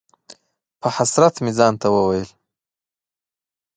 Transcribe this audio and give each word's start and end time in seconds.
په 0.81 0.87
حسرت 0.95 1.35
مې 1.43 1.51
ځان 1.57 1.73
ته 1.81 1.87
وویل: 1.95 2.29